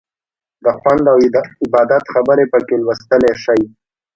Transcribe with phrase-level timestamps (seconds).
[0.63, 1.17] د خوند او
[1.63, 3.61] عبادت خبرې پکې لوستلی شئ.